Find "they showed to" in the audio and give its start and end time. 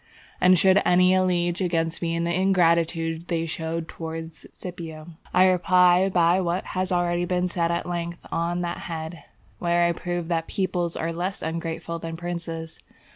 3.27-4.31